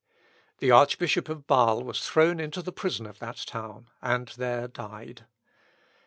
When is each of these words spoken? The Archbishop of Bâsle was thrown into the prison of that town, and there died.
The 0.57 0.71
Archbishop 0.71 1.29
of 1.29 1.45
Bâsle 1.45 1.83
was 1.83 2.03
thrown 2.09 2.39
into 2.39 2.63
the 2.63 2.71
prison 2.71 3.05
of 3.05 3.19
that 3.19 3.37
town, 3.45 3.91
and 4.01 4.29
there 4.29 4.67
died. 4.67 5.25